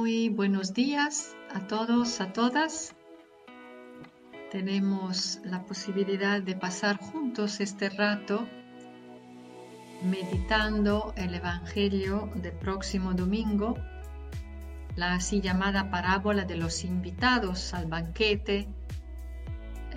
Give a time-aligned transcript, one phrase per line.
[0.00, 2.96] Muy buenos días a todos, a todas.
[4.50, 8.48] Tenemos la posibilidad de pasar juntos este rato
[10.02, 13.76] meditando el Evangelio del próximo domingo,
[14.96, 18.68] la así llamada parábola de los invitados al banquete,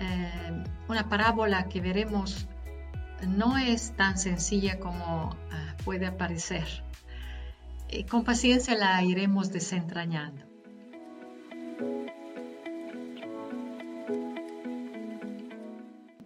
[0.00, 2.46] eh, una parábola que veremos
[3.26, 6.84] no es tan sencilla como ah, puede parecer.
[7.88, 10.44] Y con paciencia la iremos desentrañando.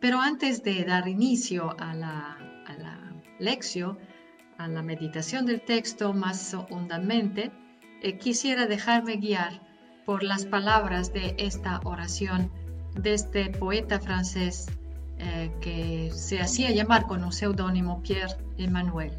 [0.01, 3.99] Pero antes de dar inicio a la, a lección,
[4.57, 7.51] a la meditación del texto más hondamente,
[8.03, 9.61] eh, quisiera dejarme guiar
[10.07, 12.51] por las palabras de esta oración
[12.95, 14.67] de este poeta francés
[15.19, 19.13] eh, que se hacía llamar con un seudónimo Pierre Emmanuel.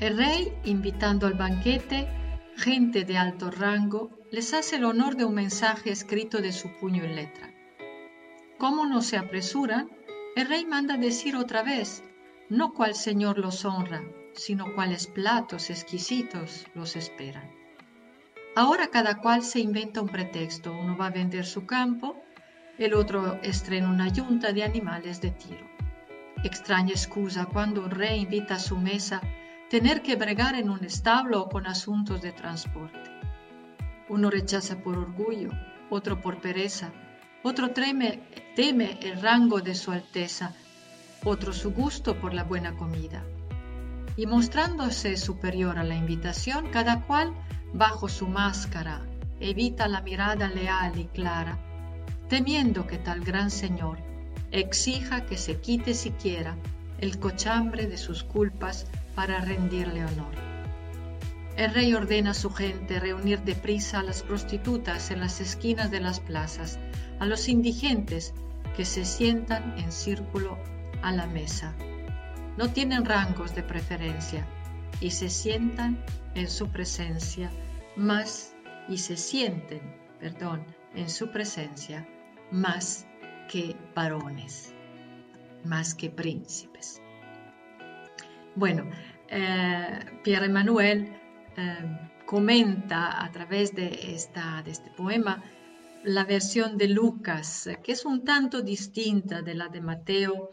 [0.00, 2.06] El rey, invitando al banquete
[2.56, 7.02] gente de alto rango, les hace el honor de un mensaje escrito de su puño
[7.02, 7.52] en letra.
[8.58, 9.90] Como no se apresuran,
[10.36, 12.04] el rey manda decir otra vez,
[12.48, 17.50] no cuál señor los honra, sino cuáles platos exquisitos los esperan.
[18.54, 20.72] Ahora cada cual se inventa un pretexto.
[20.72, 22.16] Uno va a vender su campo,
[22.78, 25.68] el otro estrena una yunta de animales de tiro.
[26.44, 29.20] Extraña excusa cuando un rey invita a su mesa
[29.70, 33.10] tener que bregar en un establo o con asuntos de transporte.
[34.08, 35.50] Uno rechaza por orgullo,
[35.90, 36.90] otro por pereza,
[37.42, 38.22] otro teme,
[38.56, 40.54] teme el rango de su Alteza,
[41.24, 43.22] otro su gusto por la buena comida.
[44.16, 47.34] Y mostrándose superior a la invitación, cada cual,
[47.74, 49.02] bajo su máscara,
[49.38, 51.58] evita la mirada leal y clara,
[52.28, 53.98] temiendo que tal gran señor
[54.50, 56.56] exija que se quite siquiera
[56.98, 58.86] el cochambre de sus culpas
[59.18, 60.32] para rendirle honor.
[61.56, 65.98] El rey ordena a su gente reunir deprisa a las prostitutas en las esquinas de
[65.98, 66.78] las plazas,
[67.18, 68.32] a los indigentes
[68.76, 70.56] que se sientan en círculo
[71.02, 71.74] a la mesa.
[72.56, 74.46] No tienen rangos de preferencia
[75.00, 75.98] y se sientan
[76.36, 77.50] en su presencia
[77.96, 78.54] más
[78.88, 79.80] y se sienten,
[80.20, 80.64] perdón,
[80.94, 82.06] en su presencia
[82.52, 83.04] más
[83.50, 84.72] que varones,
[85.64, 87.02] más que príncipes.
[88.58, 88.90] Bueno,
[89.28, 91.16] eh, Pierre Emmanuel
[91.56, 95.42] eh, comenta a través de, esta, de este poema
[96.04, 100.50] la versión de Lucas, que es un tanto distinta de la de Mateo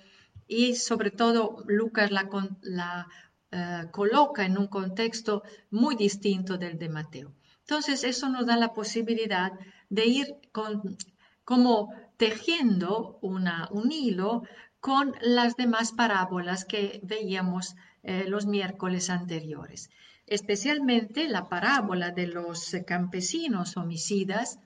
[0.47, 3.07] y sobre todo Lucas la,
[3.51, 7.33] eh, coloca en un contexto muy distinto del de Mateo.
[7.61, 9.53] Entonces eso nos da la posibilidad
[9.89, 10.27] de ir
[11.43, 14.43] como tejiendo una, un hilo
[14.79, 17.75] con las demás parábolas que veíamos
[18.05, 19.89] eh, los miércoles anteriores,
[20.27, 24.59] especialmente la parábola de los campesinos homicidas,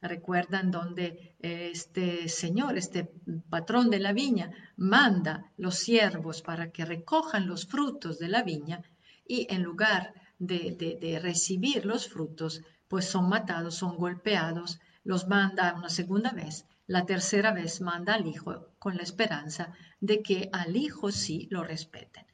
[0.00, 3.10] recuerdan donde eh, este señor, este
[3.48, 8.82] patrón de la viña, manda los siervos para que recojan los frutos de la viña
[9.26, 15.88] y en lugar de, recibir los frutos, pues son matados, son golpeados, los manda una
[15.88, 21.10] segunda vez, la tercera vez manda al hijo con la esperanza de que al hijo
[21.10, 22.24] sí lo respeten.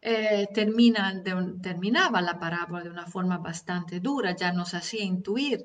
[0.00, 5.64] Eh, terminaba la parábola de una forma bastante dura, ya nos hacía intuir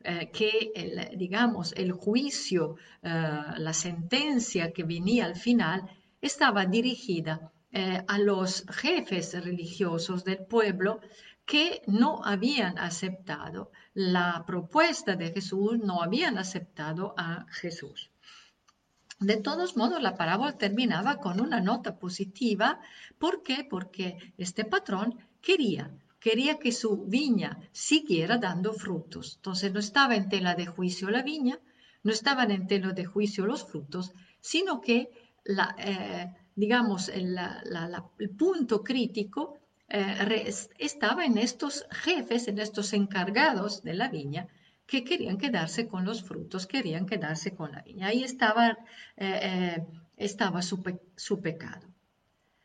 [0.00, 5.88] eh, que, el, digamos, el juicio, eh, la sentencia que venía al final,
[6.20, 11.00] estaba dirigida a los jefes religiosos del pueblo
[11.44, 18.10] que no habían aceptado la propuesta de Jesús, no habían aceptado a Jesús.
[19.20, 22.80] De todos modos, la parábola terminaba con una nota positiva.
[23.18, 23.66] ¿Por qué?
[23.68, 25.90] Porque este patrón quería,
[26.20, 29.36] quería que su viña siguiera dando frutos.
[29.36, 31.58] Entonces no estaba en tela de juicio la viña,
[32.04, 35.10] no estaban en tela de juicio los frutos, sino que,
[35.44, 37.36] la, eh, digamos, el,
[38.38, 44.46] punto crítico eh, estaba en estos jefes, en estos encargados de la viña,
[44.88, 48.06] que querían quedarse con los frutos, querían quedarse con la viña.
[48.06, 48.70] Ahí estaba,
[49.18, 49.86] eh, eh,
[50.16, 50.82] estaba su,
[51.42, 51.86] pecado,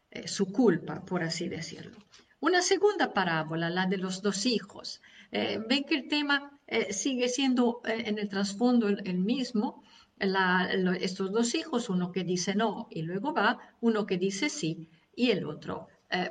[0.10, 1.98] eh, su culpa, por así decirlo.
[2.40, 5.02] Una segunda parábola, la de los dos hijos.
[5.32, 6.60] ven que el tema
[6.92, 9.84] sigue siendo en el trasfondo el, mismo.
[11.08, 15.32] estos dos hijos, uno que dice no y luego va, uno que dice sí y
[15.32, 15.88] el otro,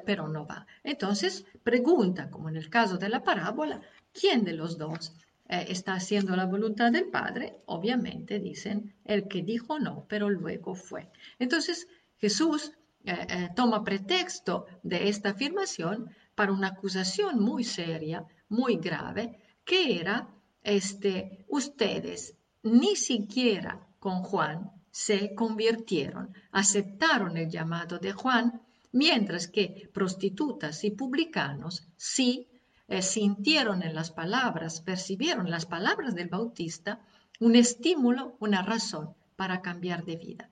[0.07, 0.67] pero no va.
[0.85, 3.81] Entonces pregunta, como en el caso de la parábola,
[4.13, 5.13] ¿quién de los dos
[5.53, 10.75] eh, está haciendo la voluntad del Padre, obviamente dicen el que dijo no, pero luego
[10.75, 11.11] fue.
[11.39, 12.73] Entonces Jesús
[13.05, 19.25] eh, eh, toma pretexto de esta afirmación para una acusación muy seria, muy grave,
[19.63, 20.27] que era,
[20.63, 28.63] este, ustedes ni siquiera con Juan se convirtieron, aceptaron el llamado de Juan,
[28.93, 32.49] mientras que prostitutas y publicanos sí
[32.93, 37.01] eh, sintieron en las palabras, percibieron las palabras del Bautista
[37.41, 40.51] un estímulo, una razón para cambiar de vida.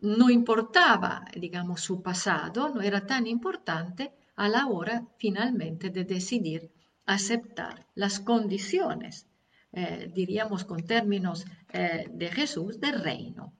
[0.00, 6.72] No importaba, digamos, su pasado, no era tan importante a la hora finalmente de decidir
[7.06, 9.28] aceptar las condiciones,
[9.72, 13.52] eh, diríamos con términos eh, de Jesús, del reino.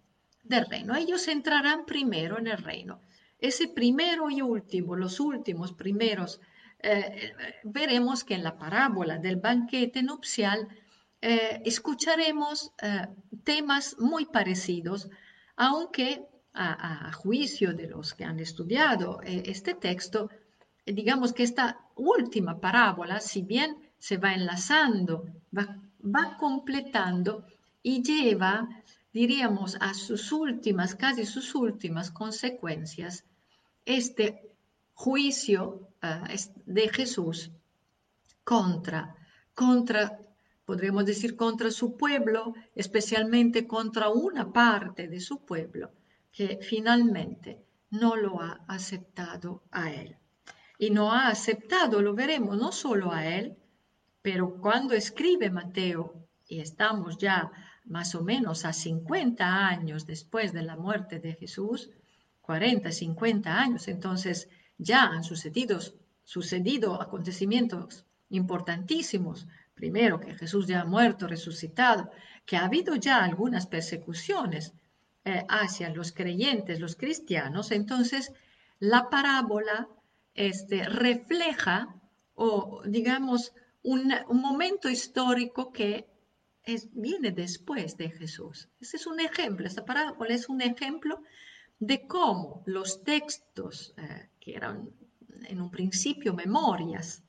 [0.43, 0.97] Del reino.
[0.97, 3.01] Ellos entrarán primero en el reino.
[3.39, 6.41] Ese primero y último, los últimos primeros
[6.83, 7.33] eh,
[7.63, 10.69] veremos que en la parábola del banquete nupcial
[11.21, 13.07] eh, escucharemos eh,
[13.45, 15.09] temas muy parecidos,
[15.55, 20.29] aunque a, juicio de los que han estudiado este texto,
[20.85, 25.25] digamos que esta última parábola, si bien se va enlazando,
[25.57, 27.47] va, va completando
[27.83, 28.69] y lleva,
[29.15, 33.25] diríamos, a sus últimas, casi sus últimas consecuencias,
[33.87, 34.52] este
[35.03, 37.51] juicio eh, de Jesús
[38.45, 39.17] contra,
[39.53, 40.17] contra,
[40.65, 45.91] podríamos decir, contra su pueblo, especialmente contra una parte de su pueblo
[46.31, 50.17] que finalmente no lo ha aceptado a él.
[50.79, 53.57] Y no ha aceptado, lo veremos, no solo a él,
[54.23, 56.15] pero cuando escribe Mateo,
[56.47, 57.51] y estamos ya
[57.87, 61.91] más o menos a 50 años después de la muerte de Jesús,
[62.41, 65.79] 40, 50 años, entonces ya han sucedido,
[66.25, 69.47] sucedido acontecimientos importantísimos.
[69.75, 72.11] Primero, que Jesús ya ha muerto, resucitado,
[72.47, 74.73] que ha habido ya algunas persecuciones
[75.25, 77.71] eh, hacia los creyentes, los cristianos.
[77.71, 78.33] Entonces,
[78.79, 79.89] la parábola
[80.35, 81.95] este, refleja,
[82.35, 83.53] o digamos,
[83.83, 86.09] un, momento histórico que
[86.65, 88.69] es, viene después de Jesús.
[88.81, 91.23] Ese es un ejemplo, esta parábola es un ejemplo
[91.89, 94.89] de cómo los textos eh, que eran
[95.49, 97.25] en un principio memorias,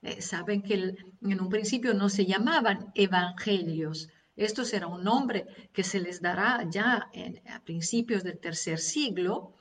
[0.00, 0.74] eh, saben que
[1.32, 6.64] en un principio no se llamaban evangelios, esto será un nombre que se les dará
[6.70, 7.10] ya
[7.54, 9.52] a principios del tercer siglo.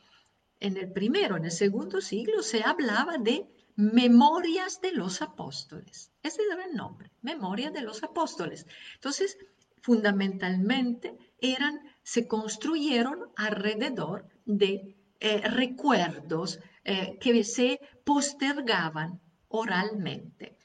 [0.60, 6.12] En el primero, en el segundo siglo, se hablaba de memorias de los apóstoles.
[6.22, 8.68] Ese era el nombre, memoria de los apóstoles.
[8.94, 9.40] Entonces,
[9.82, 19.20] fundamentalmente eran, se construyeron alrededor de eh, recuerdos eh, que se postergaban
[19.50, 20.58] oralmente.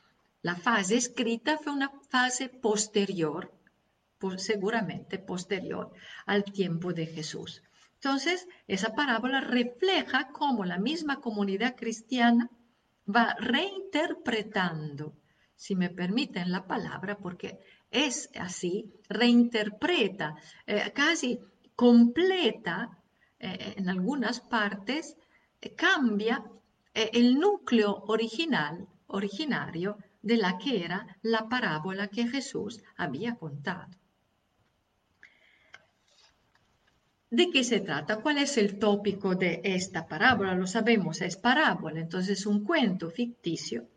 [0.42, 3.52] La fase escrita fue una fase posterior,
[4.36, 5.90] seguramente posterior
[6.26, 7.64] al tiempo de Jesús.
[7.94, 12.50] Entonces, esa parábola refleja cómo la misma comunidad cristiana
[13.04, 15.16] va reinterpretando,
[15.56, 17.58] si me permiten la palabra, porque
[17.92, 20.34] es así, reinterpreta,
[20.66, 21.38] eh, casi
[21.76, 22.98] completa
[23.38, 25.16] eh, en algunas partes
[25.76, 26.42] cambia
[26.94, 33.90] eh, el núcleo original, originario de la que era la parábola que Jesús había contado.
[37.30, 38.20] ¿De qué se trata?
[38.20, 40.54] ¿Cuál es el tópico de esta parábola?
[40.54, 43.88] Lo sabemos, es parábola, entonces un cuento ficticio.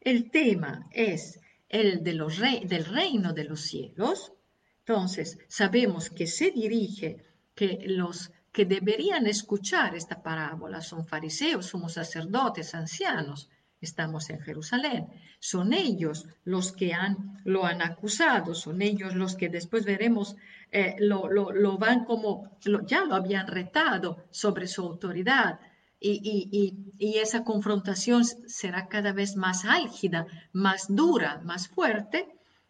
[0.00, 4.32] El tema es el de los del reino de los cielos.
[4.80, 11.94] Entonces, sabemos que se dirige, que los que deberían escuchar esta parábola son fariseos, somos
[11.94, 15.08] sacerdotes, ancianos, estamos en Jerusalén.
[15.40, 20.36] Son ellos los que han, lo han acusado, son ellos los que después veremos
[20.70, 25.60] eh, lo, van como, ya lo habían retado sobre su autoridad.
[25.98, 32.28] Y, esa confrontación será cada vez más álgida, más dura, más fuerte.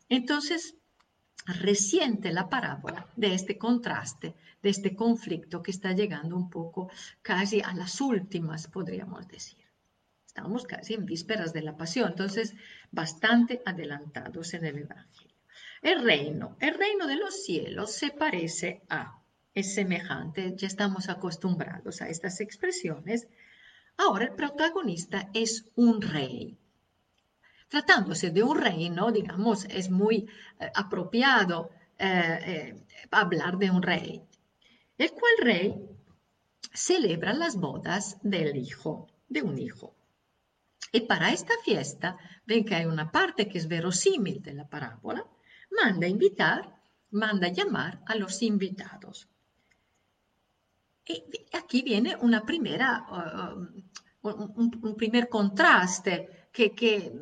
[0.09, 0.77] Entonces,
[1.47, 6.91] resiente la parábola de este contraste, de este conflicto que está llegando un poco
[7.23, 9.65] casi a las últimas, podríamos decir.
[10.27, 12.55] Estamos casi en vísperas de la pasión, entonces
[12.91, 15.35] bastante adelantados en el Evangelio.
[15.81, 19.23] El reino, el reino de los cielos se parece a,
[19.57, 23.27] es semejante, ya estamos acostumbrados a estas expresiones.
[23.97, 26.57] Ahora el protagonista es un rey,
[27.69, 30.29] Tratándose de un reino, digamos, es muy
[30.61, 34.23] eh, apropiado eh, eh, hablar de un rey,
[34.99, 35.75] el cual rey
[36.73, 39.97] celebra las bodas del hijo, de un hijo.
[40.93, 45.27] Y para esta fiesta, ven que hay una parte que es verosímil de la parábola,
[45.71, 49.29] manda invitar, manda llamar a los invitados.
[51.53, 57.13] Aquí viene una primera, uh, un, primer contraste que, que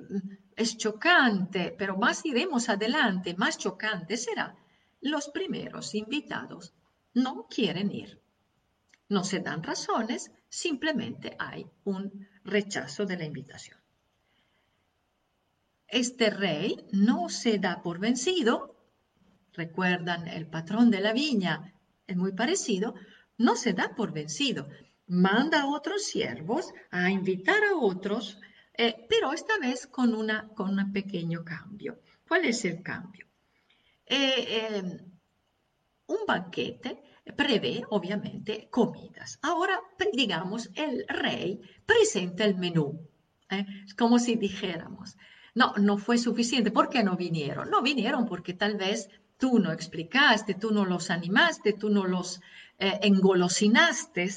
[0.57, 4.57] es chocante, pero más iremos adelante, más chocante será.
[5.01, 6.73] Los primeros invitados
[7.13, 8.21] no quieren ir.
[9.09, 13.79] No se dan razones, simplemente hay un rechazo de la invitación.
[15.87, 18.75] Este rey no se da por vencido,
[19.53, 21.75] recuerdan el patrón de la viña,
[22.07, 22.95] es muy parecido,
[23.39, 24.69] no se da por vencido,
[25.07, 28.39] manda a otros siervos a invitar a otros,
[28.77, 32.01] eh, pero esta vez con, una, con un pequeño cambio.
[32.27, 33.27] ¿Cuál es el cambio?
[34.07, 34.99] Eh, em,
[36.07, 37.03] un banquete
[37.37, 39.39] prevé obviamente comidas.
[39.43, 39.81] Ahora,
[40.13, 43.09] digamos, el rey presenta el menú.
[43.51, 43.67] ¿eh?
[43.97, 45.17] Como si dijéramos,
[45.55, 46.71] no, no fue suficiente.
[46.71, 47.71] ¿Por qué no vinieron?
[47.71, 52.41] No vinieron porque tal vez tú no explicaste, tú no los animaste, tú no los
[52.79, 54.29] eh, engolosinaste,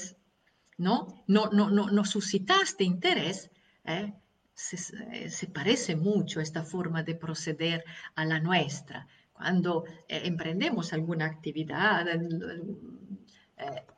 [0.76, 1.24] ¿no?
[1.26, 3.50] No, no, no, no suscitaste interés.
[3.84, 4.12] ¿eh?
[4.54, 4.76] Se,
[5.30, 9.06] se, parece mucho esta forma de proceder a la nuestra.
[9.32, 12.06] Cuando eh, emprendemos alguna actividad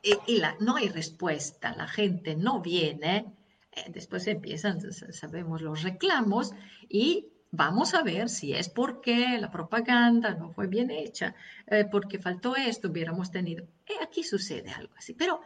[0.01, 3.31] y, la, no hay respuesta, la gente no viene,
[3.89, 6.53] después empiezan, sabemos, los reclamos
[6.89, 11.35] y vamos a ver si es porque la propaganda no fue bien hecha,
[11.67, 13.67] eh, porque faltó esto, hubiéramos tenido.
[13.87, 15.13] Y aquí sucede algo así.
[15.13, 15.41] Pero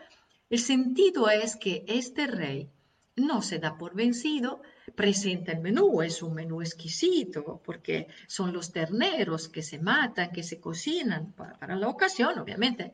[0.50, 2.70] el sentido es que este rey
[3.16, 4.62] no se da por vencido,
[4.94, 10.44] presenta el menú, es un menú exquisito, porque son los terneros que se matan, que
[10.44, 12.94] se cocinan para la ocasión, obviamente.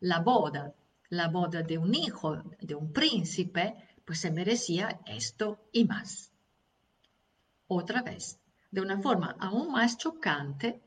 [0.00, 0.74] La boda,
[1.08, 6.32] la boda de un hijo, de un príncipe, pues se merecía esto y más.
[7.68, 8.39] Otra vez,
[8.70, 10.80] de una forma aún más chocante,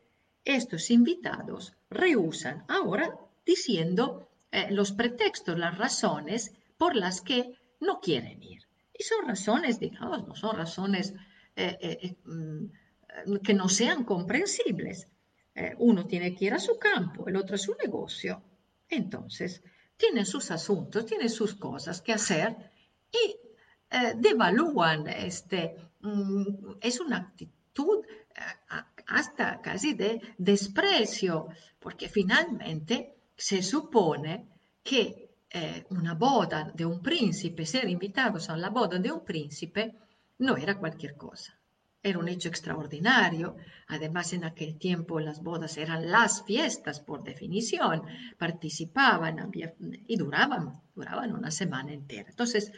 [0.46, 8.42] estos invitados rehusan ahora diciendo eh, los pretextos, las razones por las que no quieren
[8.44, 8.64] ir.
[8.98, 11.14] Y son razones, digamos, no son razones
[11.56, 15.08] eh, eh, mm, que no sean comprensibles.
[15.78, 18.42] uno tiene que ir a su campo, el otro a su negocio.
[18.90, 19.62] Entonces,
[19.98, 22.72] tienen sus asuntos, tienen sus cosas que hacer
[23.12, 23.36] y
[24.16, 31.48] devalúan este, mm, es una actitud eh, hasta casi de desprecio,
[31.80, 34.48] porque finalmente se supone
[34.84, 39.96] que eh, una boda de un príncipe, ser invitados a la boda de un príncipe,
[40.40, 41.58] no era cualquier cosa.
[42.02, 43.56] Era un hecho extraordinario.
[43.88, 48.02] Además, en aquel tiempo las bodas eran las fiestas por definición.
[48.38, 49.52] Participaban
[50.08, 52.30] y duraban, duraban una semana entera.
[52.30, 52.72] Entonces,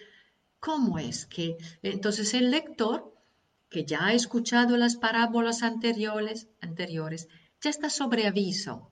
[0.59, 3.14] ¿cómo es que entonces el lector
[3.75, 7.27] que ya ha escuchado las parábolas anteriores, anteriores,
[7.59, 8.89] ya está sobre aviso.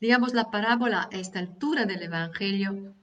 [0.00, 2.96] Digamos, la parábola a esta altura del Evangelio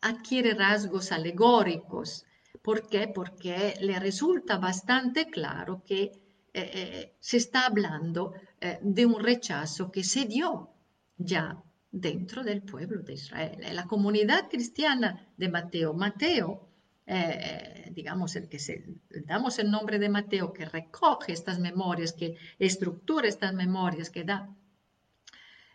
[0.00, 2.24] adquiere rasgos alegóricos.
[2.62, 3.08] ¿Por qué?
[3.08, 6.12] Porque le resulta bastante claro que eh,
[6.54, 10.70] eh, se está hablando eh, de un rechazo que se dio
[11.18, 13.58] ya dentro del pueblo de Israel.
[13.70, 16.70] La comunidad cristiana de Mateo, Mateo
[17.06, 18.84] eh, digamos, el que se,
[19.26, 24.48] damos el nombre de Mateo, que recoge estas memorias, que estructura estas memorias, que da,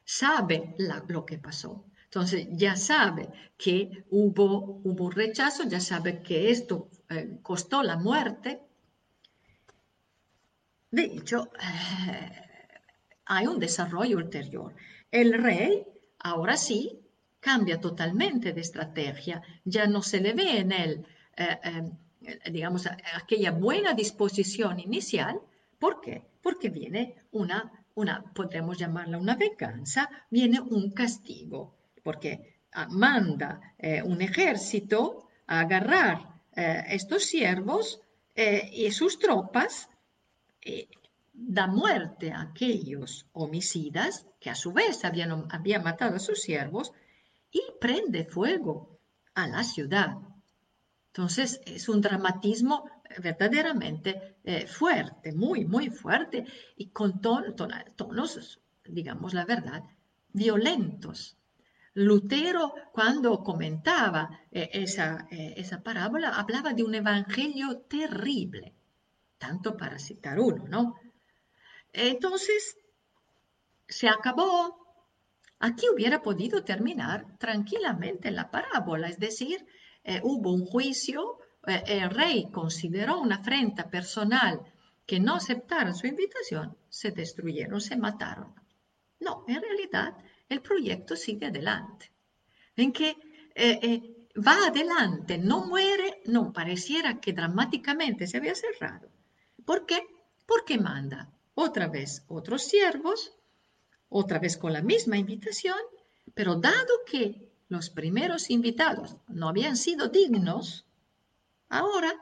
[0.04, 0.76] sabe
[1.08, 1.86] lo que pasó.
[2.06, 7.98] Entonces ya sabe que hubo, hubo un rechazo, ya sabe que esto eh, costó la
[7.98, 8.62] muerte.
[10.90, 12.32] De hecho, eh,
[13.26, 14.74] hay un desarrollo ulterior.
[15.12, 15.86] El rey,
[16.18, 17.00] ahora sí,
[17.40, 19.44] cambia totalmente de estrategia.
[19.64, 21.06] Ya no se le ve en él
[21.40, 21.90] eh,
[22.22, 25.40] eh, digamos, aquella buena disposición inicial.
[25.80, 26.22] ¿Por qué?
[26.42, 34.22] Porque viene una, una, podremos llamarla una venganza, viene un castigo, porque manda eh, un
[34.22, 38.02] ejército a agarrar estos siervos
[38.36, 39.90] y sus tropas,
[41.32, 46.92] da muerte a aquellos homicidas que a su vez habían, habían matado a sus siervos
[47.50, 49.00] y prende fuego
[49.36, 50.18] a la ciudad.
[51.20, 56.46] Entonces es un dramatismo eh, verdaderamente eh, fuerte, muy, muy fuerte
[56.78, 59.84] y con tonos, digamos la verdad,
[60.30, 61.38] violentos.
[61.94, 68.74] Lutero, cuando comentaba eh, esa, esa parábola, hablaba de un evangelio terrible,
[69.38, 70.96] tanto para citar uno, ¿no?
[71.92, 72.78] Entonces,
[73.90, 74.88] se acabó.
[75.60, 79.68] Aquí hubiera podido terminar tranquilamente la parábola, es decir,
[80.10, 84.60] eh, hubo un juicio, eh, el rey consideró una afrenta personal
[85.06, 88.54] que no aceptaron su invitación, se destruyeron, se mataron.
[89.20, 92.12] No, en realidad el proyecto sigue adelante.
[92.76, 93.16] En que
[94.48, 99.10] va adelante, no muere, no, pareciera que dramáticamente se había cerrado.
[99.66, 100.08] ¿Por qué?
[100.46, 103.34] Porque manda otra vez otros siervos,
[104.08, 105.78] otra vez con la misma invitación,
[106.34, 110.86] pero dado que los primeros invitados no habían sido dignos,
[111.70, 112.14] ahora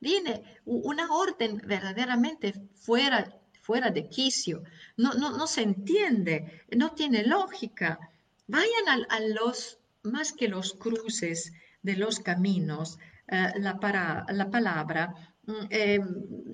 [0.00, 4.62] viene una orden verdaderamente fuera, fuera de quicio,
[4.96, 7.98] no, no, no se entiende, no tiene lógica.
[8.46, 15.34] Vayan a los más que los cruces de los caminos, eh, la, para, la, palabra
[15.46, 16.00] mm, eh,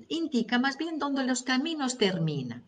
[0.07, 2.63] indica más bien donde los caminos terminan.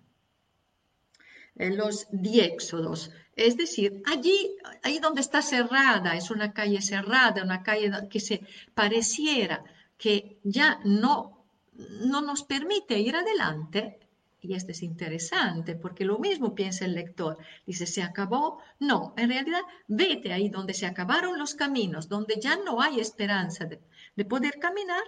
[1.55, 3.11] Eh, los diéxodos,
[3.48, 8.41] es decir, allí, ahí donde está cerrada, es una calle cerrada, una calle que se
[8.74, 9.63] pareciera
[9.98, 14.00] que ya no, no nos permite ir adelante,
[14.43, 17.38] y esto es interesante porque lo mismo piensa el lector.
[17.65, 18.60] Dice, ¿se acabó?
[18.79, 23.65] No, en realidad vete ahí donde se acabaron los caminos, donde ya no hay esperanza
[23.65, 25.03] de, poder caminar.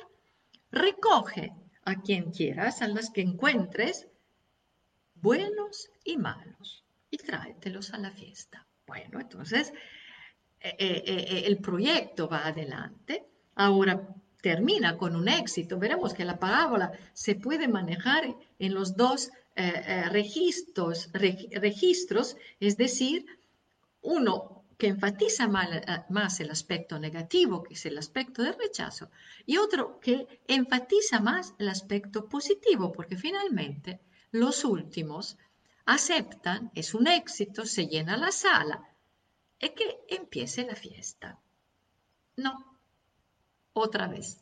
[0.71, 4.07] Recoge a quien quieras, a las que encuentres,
[5.15, 6.82] buenos y malos,
[7.13, 8.65] y tráetelos a la fiesta.
[8.87, 9.71] Bueno, entonces
[10.59, 13.23] eh, eh, eh, el proyecto va adelante.
[13.55, 14.01] Ahora
[14.41, 15.77] termina con un éxito.
[15.77, 19.29] Veremos que la parábola se puede manejar en los dos
[21.61, 23.27] registros, es decir,
[24.01, 29.11] uno que enfatiza más el aspecto negativo, que es el aspecto de rechazo,
[29.45, 33.99] y otro que enfatiza más el aspecto positivo, porque finalmente
[34.31, 35.37] los últimos
[35.85, 38.89] aceptan, es un éxito, se llena la sala,
[39.59, 41.39] y que empiece la fiesta.
[42.37, 42.79] No,
[43.73, 44.39] otra vez.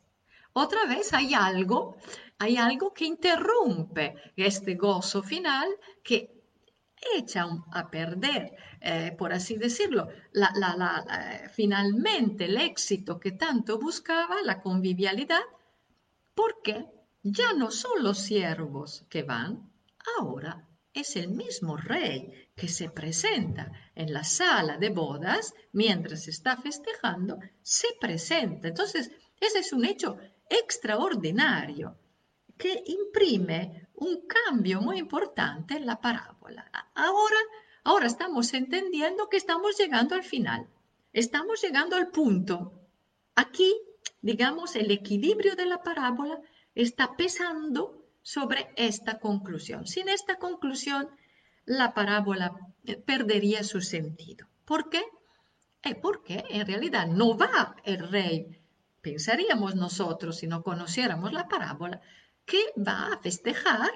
[0.53, 1.95] Otra vez hay algo,
[2.38, 5.69] hay algo que interrumpe este gozo final
[6.03, 6.41] que
[7.15, 10.09] echa a perder, eh, por así decirlo,
[11.53, 15.42] finalmente el éxito que tanto buscaba, la convivialidad,
[16.35, 16.85] porque
[17.24, 19.72] ya no son los siervos que van,
[20.18, 26.58] ahora es el mismo rey que se presenta en la sala de bodas mientras está
[26.58, 28.68] festejando, se presenta.
[28.68, 30.18] Entonces, ese es un hecho
[30.50, 31.98] extraordinario
[32.58, 36.70] que imprime un cambio muy importante en la parábola.
[36.94, 37.38] Ahora,
[37.84, 40.68] ahora estamos entendiendo que estamos llegando al final,
[41.14, 42.74] estamos llegando al punto.
[43.36, 43.74] Aquí,
[44.22, 46.42] digamos, el equilibrio de la parábola
[46.75, 49.88] está pesando sobre esta conclusión.
[49.88, 51.10] Sin esta conclusión,
[51.66, 52.53] la parábola
[52.86, 54.48] eh, perdería su sentido.
[54.66, 55.03] ¿Por qué?
[55.84, 58.62] Eh, porque en realidad no va el rey,
[59.01, 62.01] pensaríamos nosotros si no conociéramos la parábola,
[62.46, 63.90] que va a festejar,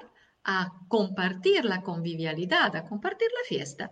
[0.48, 3.90] a compartir la convivialidad, a compartir la fiesta.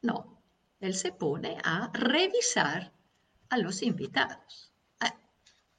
[0.00, 0.42] No,
[0.80, 2.92] él se pone a revisar
[3.48, 4.72] a los invitados.
[5.00, 5.12] Eh,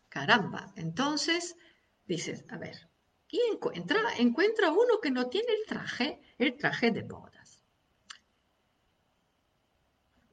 [0.07, 1.57] caramba, entonces
[2.05, 2.89] dices, a ver,
[3.33, 7.63] y encuentra, encuentra uno que no tiene el traje, el traje de bodas.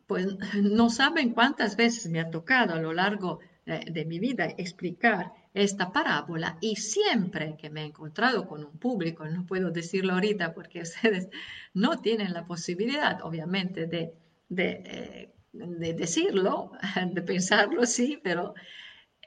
[0.06, 4.44] Pues no saben cuántas veces me ha tocado a lo largo eh, de mi vida
[4.58, 10.12] explicar esta parábola y siempre que me he encontrado con un público, no puedo decirlo
[10.12, 11.30] ahorita porque ustedes
[11.72, 14.12] no tienen la posibilidad, obviamente, de,
[14.50, 16.72] de, eh, de decirlo,
[17.14, 18.52] de pensarlo, sí, pero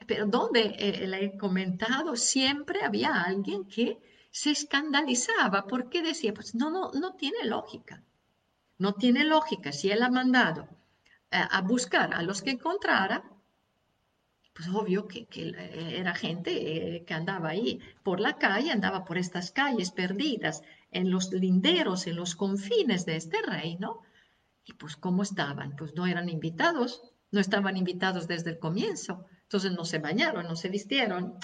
[0.06, 3.98] pero donde eh, le he comentado, siempre había alguien que
[4.30, 8.02] se escandalizaba porque decía, pues no, no, no tiene lógica.
[8.78, 9.72] No tiene lógica.
[9.72, 10.68] Si él ha mandado
[11.30, 13.24] eh, a buscar a los que encontrara,
[14.54, 15.26] pues obvio que,
[16.00, 16.50] era gente
[16.96, 22.06] eh, que andaba ahí por la calle, andaba por estas calles perdidas, en los linderos,
[22.06, 24.02] en los confines de este reino.
[24.64, 25.74] Y pues ¿cómo estaban?
[25.76, 27.02] Pues no eran invitados,
[27.32, 29.26] no estaban invitados desde el comienzo.
[29.44, 31.38] Entonces no se bañaron, no se vistieron.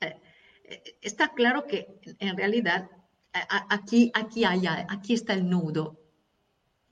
[0.00, 0.20] Eh,
[0.64, 2.90] eh, está claro que en realidad
[3.48, 6.00] aquí, aquí, hay, aquí está el nudo.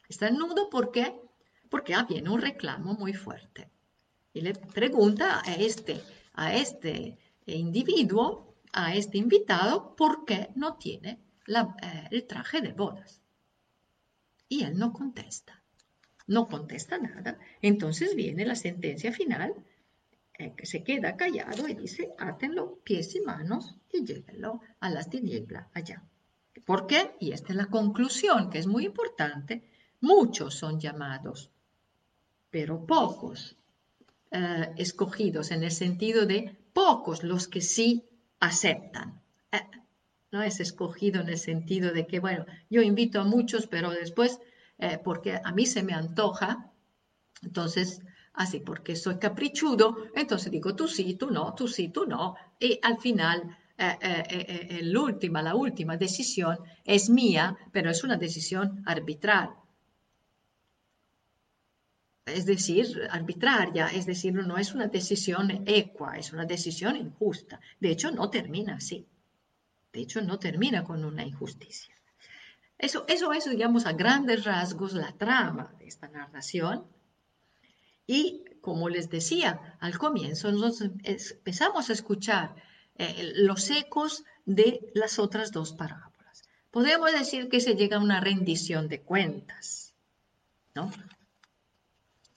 [0.08, 1.20] Está el nudo ¿por qué?
[1.68, 3.70] Porque viene un reclamo muy fuerte.
[4.32, 6.00] Y le pregunta a este,
[6.34, 13.22] a este individuo, a este invitado, por qué no tiene eh, el traje de bodas.
[14.48, 15.62] Y él no contesta.
[16.26, 17.38] No contesta nada.
[17.60, 19.54] Entonces viene la sentencia final
[20.36, 25.68] que se queda callado y dice, átenlo pies y manos y llévenlo a las tinieblas
[25.74, 26.02] allá.
[26.64, 27.14] ¿Por qué?
[27.20, 29.62] Y esta es la conclusión, que es muy importante.
[30.00, 31.50] Muchos son llamados,
[32.50, 33.56] pero pocos
[34.32, 38.04] eh, escogidos, en el sentido de pocos los que sí
[38.40, 39.22] aceptan.
[39.52, 39.60] Eh,
[40.32, 44.40] no es escogido en el sentido de que, bueno, yo invito a muchos, pero después,
[45.04, 46.72] porque a mí se me antoja,
[47.42, 48.02] entonces
[48.34, 52.78] así porque soy caprichudo, entonces digo tú sí, tú no, tú sí, tú no, y
[52.82, 58.16] al final eh, eh, eh, la última, la última decisión es mía, pero es una
[58.16, 59.50] decisión arbitral.
[62.24, 67.60] Es decir, arbitraria, es decir, no es una decisión equa, es una decisión injusta.
[67.80, 69.06] De hecho, no termina así.
[69.92, 71.94] De hecho, no termina con una injusticia.
[72.78, 76.86] Eso, eso es, digamos, a grandes rasgos la trama de esta narración.
[78.06, 82.56] Y como les decía al comienzo, nosotros empezamos a escuchar
[82.96, 86.44] eh, los ecos de las otras dos parábolas.
[86.70, 89.94] Podemos decir que se llega a una rendición de cuentas,
[90.74, 90.90] ¿no?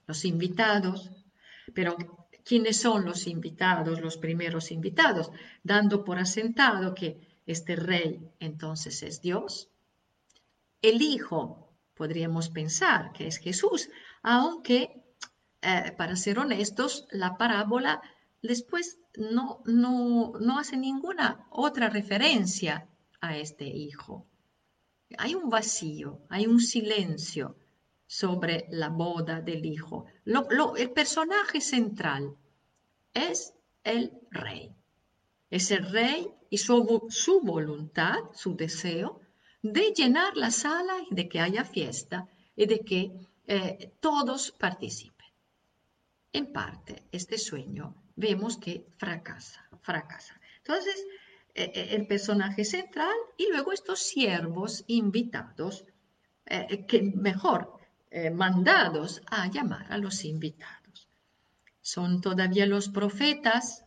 [0.05, 1.11] Los invitados,
[1.73, 1.97] pero
[2.43, 5.31] ¿quiénes son los invitados, los primeros invitados?
[5.63, 9.69] Dando por asentado que este rey entonces es Dios.
[10.81, 13.89] El Hijo, podríamos pensar que es Jesús,
[14.21, 15.03] aunque,
[15.67, 18.01] eh, para ser honestos, la parábola
[18.41, 22.87] después no, no, no hace ninguna otra referencia
[23.19, 24.25] a este hijo.
[25.17, 27.57] Hay un vacío, hay un silencio
[28.05, 30.05] sobre la boda del hijo.
[30.77, 32.37] el personaje central
[33.13, 33.53] es
[33.83, 34.73] el rey.
[35.49, 39.19] Es el rey y su, su, voluntad, su deseo
[39.61, 43.11] de llenar la sala y de que haya fiesta y de que
[43.47, 45.16] eh, todos participen.
[46.33, 50.39] En parte, este sueño vemos que fracasa, fracasa.
[50.57, 51.05] Entonces,
[51.53, 55.85] eh, eh, el personaje central y luego estos siervos invitados,
[56.45, 57.75] eh, que mejor,
[58.33, 61.09] mandados a llamar a los invitados.
[61.81, 63.85] Son todavía los profetas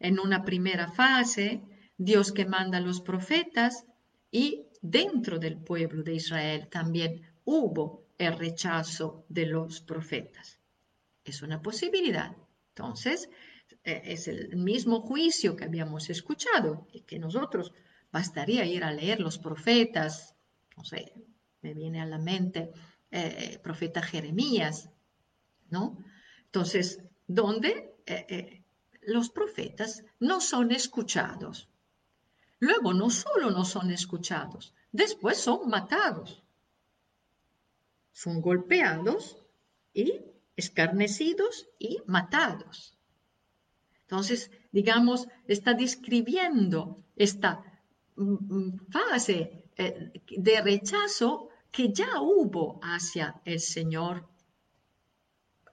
[0.00, 1.62] en una primera fase,
[1.96, 3.84] Dios que manda a los profetas
[4.30, 10.58] y dentro del pueblo de Israel también hubo el rechazo de los profetas.
[11.24, 12.36] Es una posibilidad.
[12.68, 13.28] Entonces,
[13.84, 17.72] eh, es el mismo juicio que habíamos escuchado y que nosotros
[18.10, 20.36] bastaría ir a leer los profetas,
[20.76, 21.12] no sé,
[21.62, 22.72] me viene a la mente
[23.10, 24.90] eh, profeta Jeremías,
[25.70, 25.98] ¿no?
[26.46, 28.62] Entonces, donde eh,
[29.02, 31.68] los profetas no son escuchados.
[32.58, 36.42] Luego, no solo no son escuchados, después son matados.
[38.12, 39.42] Son golpeados
[39.94, 40.20] y
[40.56, 42.96] escarnecidos y matados.
[44.02, 47.64] Entonces, digamos, está describiendo esta
[48.16, 54.28] mm, mm, fase eh, de rechazo que ya hubo hacia el Señor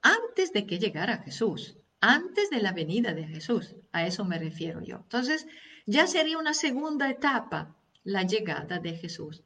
[0.02, 3.76] antes de que llegara Jesús, antes de la venida de Jesús.
[3.92, 4.96] A eso me refiero yo.
[4.96, 5.46] Entonces,
[5.86, 9.44] ya sería una segunda etapa la llegada de Jesús.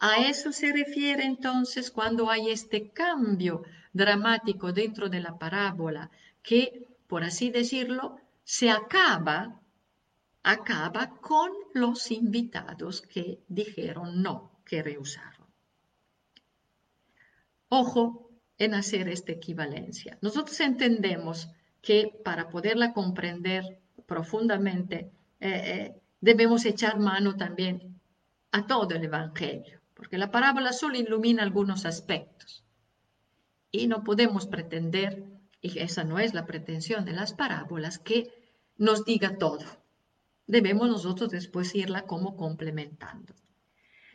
[0.00, 3.62] A eso se refiere entonces cuando hay este cambio
[3.94, 6.10] dramático dentro de la parábola
[6.42, 9.60] que, por así decirlo, se acaba,
[10.42, 15.46] acaba con los invitados que dijeron no, que rehusaron.
[17.68, 20.18] Ojo en hacer esta equivalencia.
[20.20, 21.48] Nosotros entendemos
[21.80, 28.00] que para poderla comprender profundamente eh, eh, debemos echar mano también
[28.52, 32.63] a todo el Evangelio, porque la parábola solo ilumina algunos aspectos.
[33.74, 35.24] Y no podemos pretender,
[35.60, 38.30] y esa no es la pretensión de las parábolas, que
[38.76, 39.64] nos diga todo.
[40.46, 43.34] Debemos nosotros después irla como complementando.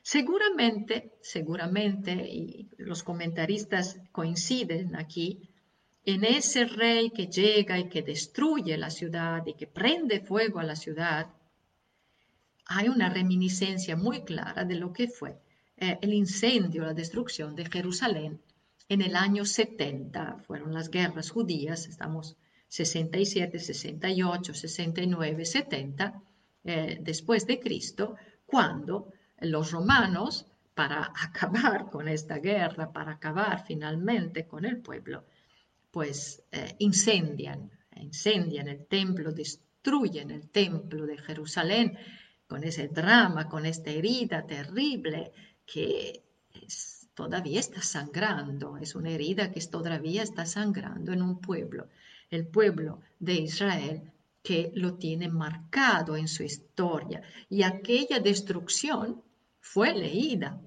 [0.01, 5.49] Seguramente, seguramente, y los comentaristas coinciden aquí,
[6.05, 10.63] en ese rey que llega y que destruye la ciudad y que prende fuego a
[10.63, 11.27] la ciudad,
[12.65, 15.37] hay una reminiscencia muy clara de lo que fue
[15.75, 18.39] eh, el incendio, la destrucción de Jerusalén
[18.89, 20.39] en el año 70.
[20.45, 22.35] Fueron las guerras judías, estamos
[22.67, 26.21] 67, 68, 69, 70
[26.99, 34.65] después de Cristo, cuando los romanos, para acabar con esta guerra, para acabar finalmente con
[34.65, 35.25] el pueblo,
[35.91, 41.97] pues eh, incendian, incendian el templo, destruyen el templo de Jerusalén
[42.47, 45.31] con ese drama, con esta herida terrible
[45.65, 46.23] que
[47.19, 51.89] todavía está sangrando, es una herida que todavía está sangrando en un pueblo,
[52.29, 57.21] el pueblo de Israel que lo tiene marcado en su historia.
[57.49, 59.21] Y aquella destrucción
[59.59, 60.61] fue leída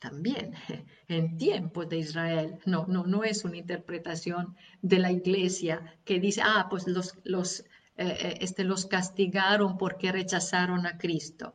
[0.00, 0.54] también
[1.08, 2.58] en tiempos de Israel.
[2.66, 7.60] No, no, no es una interpretación de la iglesia que dice, ah, pues los, los,
[7.60, 7.64] eh,
[7.96, 11.54] eh, este, los castigaron porque rechazaron a Cristo.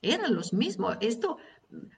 [0.00, 0.96] Eran los mismos.
[1.00, 1.36] Esto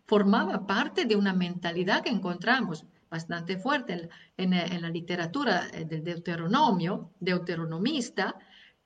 [0.07, 2.87] formaba parte de una mentalidad que encontramos.
[3.11, 4.51] bastante fuerte en,
[4.83, 8.37] la literatura eh, del Deuteronomio, deuteronomista,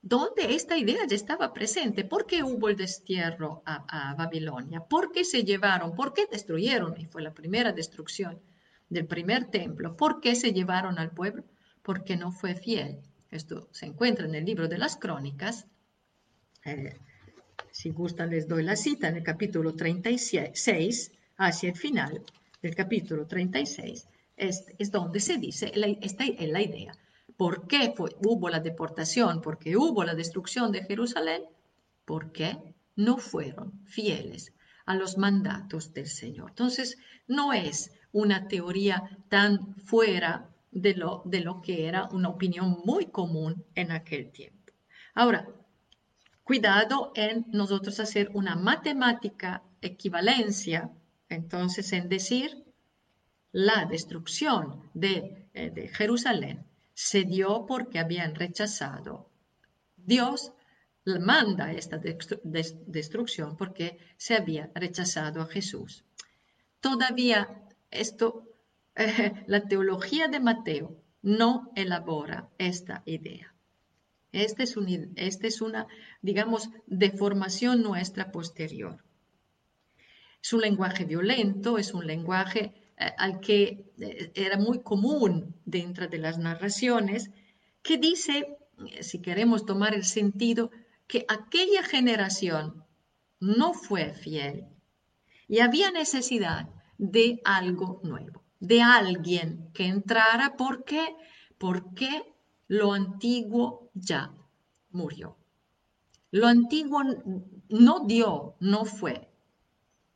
[0.00, 2.04] donde esta idea ya estaba presente.
[2.04, 3.74] ¿Por qué hubo el destierro a,
[4.10, 4.80] a, Babilonia?
[4.80, 5.94] ¿Por qué se llevaron?
[5.94, 6.98] ¿Por qué destruyeron?
[6.98, 8.40] Y fue la primera destrucción
[8.88, 9.94] del primer templo.
[9.96, 11.44] ¿Por qué se llevaron al pueblo?
[11.82, 13.00] Porque no fue fiel.
[13.30, 15.66] Esto se encuentra en el libro de las crónicas.
[16.64, 16.96] Eh,
[17.74, 22.22] si gustan les doy la cita en el capítulo 36, hacia el final
[22.62, 24.06] del capítulo 36,
[24.36, 26.92] es, es donde se dice, esta es la idea.
[27.36, 29.42] ¿Por qué fue, hubo la deportación?
[29.42, 31.42] ¿Por qué hubo la destrucción de Jerusalén?
[32.04, 32.56] Porque
[32.94, 34.52] no fueron fieles
[34.86, 36.50] a los mandatos del Señor.
[36.50, 42.82] Entonces, no es una teoría tan fuera de lo, de lo que era una opinión
[42.84, 44.72] muy común en aquel tiempo.
[45.12, 45.48] Ahora,
[46.44, 50.90] cuidado en nosotros hacer una matemática equivalencia,
[51.28, 52.64] entonces en decir
[53.50, 59.30] la destrucción de, eh, Jerusalén se dio porque habían rechazado.
[59.96, 60.52] Dios
[61.04, 66.04] manda esta destrucción porque se había rechazado a Jesús.
[66.80, 68.48] Todavía esto
[69.46, 73.53] la teología de Mateo no elabora esta idea.
[74.34, 75.86] Esta es, una,
[76.22, 79.04] digamos, deformación nuestra posterior.
[80.42, 86.08] Es un lenguaje violento, es un lenguaje eh, al que eh, era muy común dentro
[86.08, 87.30] de las narraciones,
[87.82, 88.56] que dice,
[89.00, 90.70] si queremos tomar el sentido,
[91.06, 92.84] que aquella generación
[93.40, 94.66] no fue fiel
[95.48, 96.68] y había necesidad
[96.98, 100.56] de algo nuevo de alguien que entrara.
[100.56, 101.14] ¿Por qué?
[101.58, 102.33] Porque
[102.68, 104.32] lo antiguo ya
[104.90, 105.36] murió.
[106.30, 107.02] Lo antiguo
[107.68, 109.28] no dio, no fue.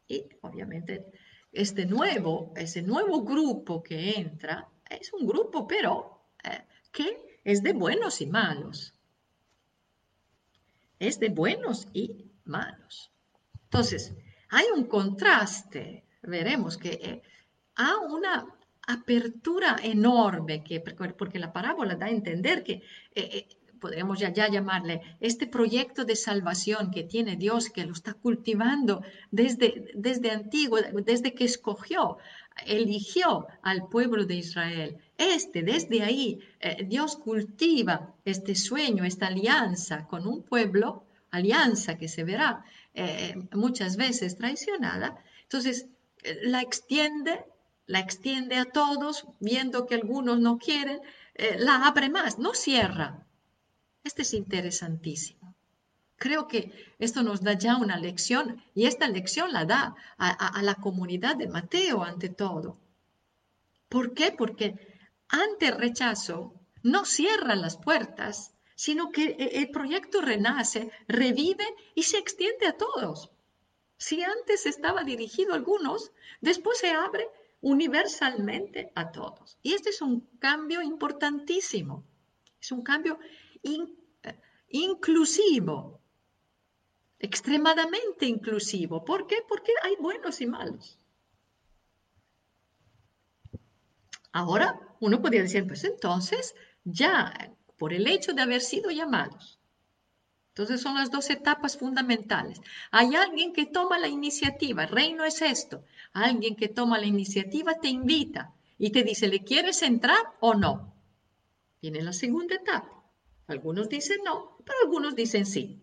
[0.09, 1.13] Y obviamente
[1.53, 7.73] este nuevo, ese nuevo grupo que entra, es un grupo pero eh, que es de
[7.73, 8.95] buenos y malos.
[10.99, 13.13] Es de buenos y malos.
[13.65, 14.15] Entonces,
[14.51, 16.05] hay un contraste.
[16.23, 17.23] Veremos que eh,
[17.77, 18.58] a una
[18.89, 20.81] apertura enorme, que,
[21.21, 22.77] porque la parábola da a entender que
[23.15, 23.47] eh,
[23.95, 29.93] eh, ya, llamarle este proyecto de salvación que tiene Dios, que lo está cultivando desde,
[29.95, 32.17] desde antiguo, desde que escogió,
[32.67, 34.97] eligió al pueblo de Israel.
[35.19, 42.09] Este, desde ahí, eh, Dios cultiva este sueño, esta alianza con un pueblo, alianza que
[42.09, 42.65] se verá
[43.53, 45.23] muchas veces traicionada.
[45.45, 45.87] Entonces,
[46.43, 47.45] la extiende
[47.89, 51.01] la extiende a todos, viendo que algunos no quieren,
[51.35, 53.27] eh, la abre más, no cierra.
[54.05, 55.55] Este es interesantísimo.
[56.17, 60.75] Creo que esto nos da ya una lección y esta lección la da a, la
[60.75, 62.77] comunidad de Mateo ante todo.
[63.89, 64.33] ¿Por qué?
[64.33, 64.75] Porque
[65.29, 72.03] ante el rechazo no cierra las puertas, sino que e, el proyecto renace, revive y
[72.03, 73.31] se extiende a todos.
[73.97, 77.29] Si antes estaba dirigido a algunos, después se abre
[77.61, 79.59] universalmente a todos.
[79.63, 82.05] Y este es un cambio importantísimo,
[82.61, 83.19] es un cambio
[83.63, 86.01] eh, inclusivo,
[87.19, 89.05] extremadamente inclusivo.
[89.05, 89.39] ¿Por qué?
[89.49, 90.99] Porque hay buenos y malos.
[94.33, 97.33] Ahora uno podría decir, pues entonces ya
[97.77, 99.58] por el hecho de haber sido llamados,
[100.59, 102.61] entonces son las dos etapas fundamentales.
[102.91, 105.85] Hay alguien que toma la iniciativa, reino es esto.
[106.13, 110.97] Alguien que toma la iniciativa te invita y te dice, ¿le quieres entrar o no?
[111.81, 113.05] Viene la segunda etapa.
[113.47, 115.81] Algunos dicen no, pero algunos dicen sí.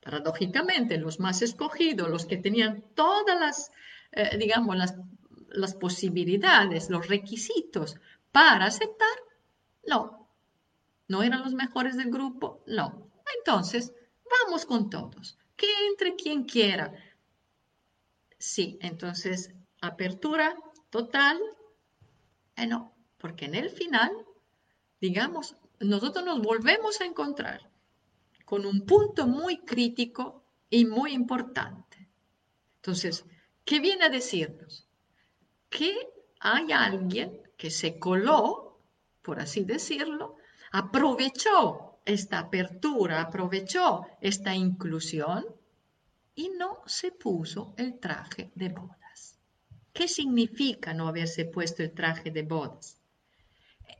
[0.00, 3.70] Paradójicamente, los más escogidos, los que tenían todas las,
[4.10, 4.96] eh, digamos, las,
[5.50, 7.94] las posibilidades, los requisitos
[8.32, 9.16] para aceptar,
[9.86, 10.21] no,
[11.12, 12.64] ¿No eran los mejores del grupo?
[12.66, 13.06] No.
[13.36, 13.92] Entonces,
[14.46, 15.36] vamos con todos.
[15.56, 16.90] Que entre quien quiera.
[18.38, 20.56] Sí, entonces, apertura
[20.88, 21.38] total.
[22.56, 24.10] Eh, no, porque en el final,
[25.02, 27.70] digamos, nosotros nos volvemos a encontrar
[28.46, 32.08] con un punto muy crítico y muy importante.
[32.76, 33.26] Entonces,
[33.66, 34.88] ¿qué viene a decirnos?
[35.68, 35.94] Que
[36.40, 38.80] hay alguien que se coló,
[39.20, 40.38] por así decirlo,
[40.72, 45.44] aprovechó esta apertura, aprovechó esta inclusión
[46.34, 49.38] y no se puso el traje de bodas.
[49.92, 52.98] ¿Qué significa no haberse puesto el traje de bodas?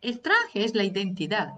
[0.00, 1.52] El traje es la identidad.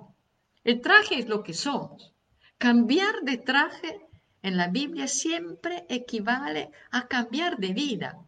[0.65, 2.13] El traje es lo que somos.
[2.59, 4.01] Cambiar de traje
[4.43, 8.19] en la Biblia siempre equivale a cambiar de vida.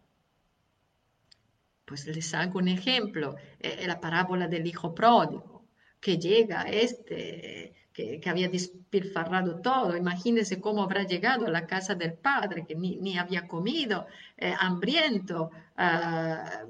[1.85, 5.56] Pues les hago un ejemplo, eh, la parábola del hijo pródigo,
[6.01, 9.97] que llega este, que, había despilfarrado todo.
[9.97, 14.07] Imagínense cómo habrá llegado a la casa del padre, que ni, había comido,
[14.37, 16.65] eh, hambriento, ah,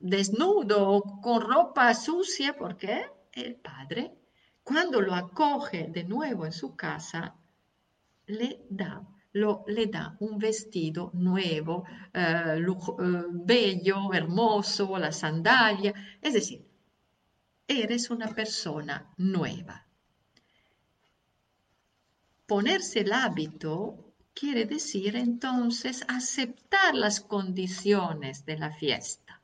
[0.00, 4.12] desnudo, con ropa sucia, porque el padre,
[4.62, 7.34] cuando lo acoge de nuevo en su casa,
[8.26, 15.92] le da lo, le da un vestido nuevo, eh, eh, bello, hermoso, la sandalia,
[16.22, 16.65] es decir,
[17.68, 19.86] eres una persona nueva.
[22.46, 29.42] Ponerse el hábito quiere decir entonces aceptar las condiciones de la fiesta.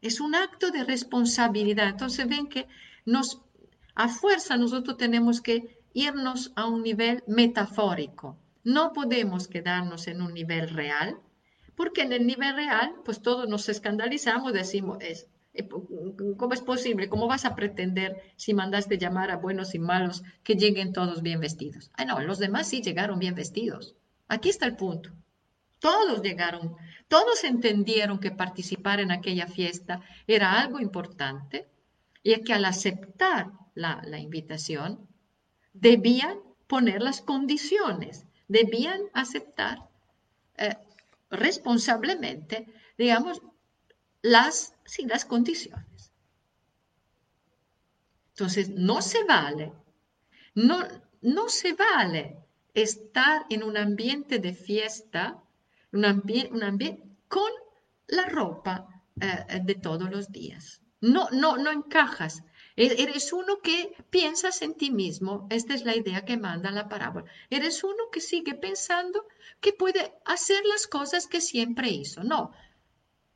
[0.00, 1.88] Es un acto de responsabilidad.
[1.88, 2.66] Entonces ven que
[3.04, 3.40] nos,
[3.94, 8.38] a fuerza nosotros tenemos que irnos a un nivel metafórico.
[8.64, 11.20] No podemos quedarnos en un nivel real,
[11.74, 15.26] porque en el nivel real, pues todos nos escandalizamos, decimos, es,
[16.38, 17.08] ¿cómo es posible?
[17.08, 21.40] ¿Cómo vas a pretender, si mandaste llamar a buenos y malos, que lleguen todos bien
[21.40, 21.90] vestidos?
[21.94, 23.94] Ay, no, los demás sí llegaron bien vestidos.
[24.28, 25.10] Aquí está el punto.
[25.78, 26.76] Todos llegaron,
[27.08, 31.66] todos entendieron que participar en aquella fiesta era algo importante
[32.22, 35.08] y que al aceptar la, la invitación,
[35.72, 39.88] debían poner las condiciones, debían aceptar
[40.56, 40.76] eh,
[41.30, 43.42] responsablemente, digamos,
[44.20, 46.12] las, sin las condiciones.
[48.30, 49.72] Entonces, no se vale,
[50.54, 50.78] no,
[51.20, 52.38] no se vale
[52.74, 55.42] estar en un ambiente de fiesta,
[55.92, 57.50] un, ambiente con
[58.06, 58.88] la ropa
[59.20, 60.80] eh, de todos los días.
[61.00, 62.42] No, no, no encajas
[62.76, 65.46] e-, eres uno que piensas en ti mismo.
[65.50, 67.26] Esta es la idea que manda la parábola.
[67.50, 69.26] Eres uno que sigue pensando
[69.60, 72.22] que puede hacer las cosas que siempre hizo.
[72.24, 72.52] No,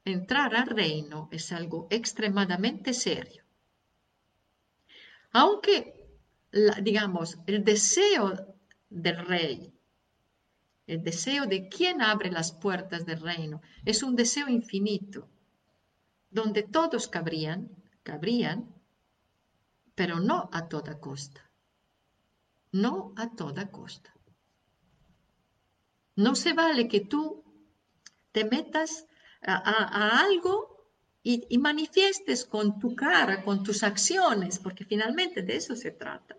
[0.06, 3.44] entrar al reino es algo extremadamente serio.
[5.32, 6.08] Aunque,
[6.82, 8.56] digamos, el deseo
[8.88, 9.74] del rey,
[10.86, 15.28] el deseo de quien abre las puertas del reino, es un deseo infinito,
[16.30, 17.68] donde todos cabrían,
[18.04, 18.72] cabrían,
[19.96, 21.50] pero no a toda costa.
[22.70, 24.14] No a toda costa.
[26.14, 27.44] No se vale que tú
[28.30, 29.06] te metas
[29.46, 30.88] a, algo
[31.22, 36.36] y, y, manifiestes con tu cara, con tus acciones, porque finalmente de eso se trata,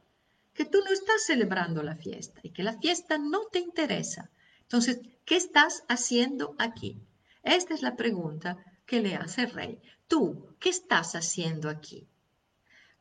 [0.53, 4.29] que tú no estás celebrando la fiesta y que la fiesta no te interesa.
[4.61, 7.01] Entonces, ¿qué estás haciendo aquí?
[7.43, 9.81] Esta es la pregunta que le hace el rey.
[10.07, 12.07] Tú, ¿qué estás haciendo aquí?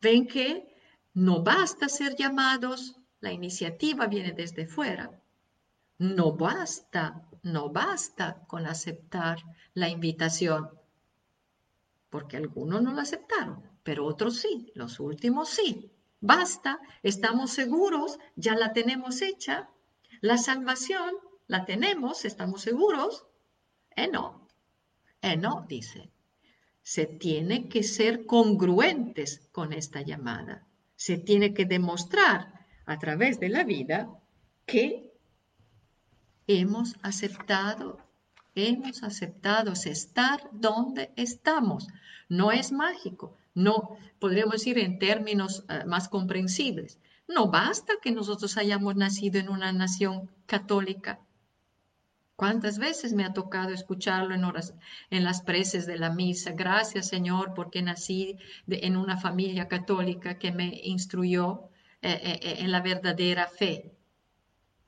[0.00, 0.74] Ven que
[1.14, 5.10] no basta ser llamados, la iniciativa viene desde fuera.
[5.98, 9.38] No basta, no basta con aceptar
[9.74, 10.70] la invitación,
[12.10, 15.90] porque algunos no la aceptaron, pero otros sí, los últimos sí.
[16.20, 19.68] Basta, estamos seguros, ya la tenemos hecha,
[20.20, 21.14] la salvación
[21.46, 23.26] la tenemos, estamos seguros.
[23.94, 24.48] Eh, no,
[25.22, 26.10] eh, no, dice
[26.86, 30.64] se tiene que ser congruentes con esta llamada.
[30.94, 34.08] Se tiene que demostrar a través de la vida
[34.66, 35.05] que
[36.46, 37.98] hemos aceptado,
[38.54, 41.88] hemos aceptado estar donde estamos.
[42.28, 46.98] No es mágico, no podríamos decir en términos eh, más comprensibles.
[47.28, 51.20] No basta que nosotros hayamos nacido en una nación católica
[52.36, 54.74] ¿Cuántas veces me ha tocado escucharlo en, horas,
[55.08, 56.52] en las preces de la misa?
[56.52, 61.70] Gracias Señor porque nací en una familia católica que me instruyó
[62.02, 63.95] eh, eh, en la verdadera fe.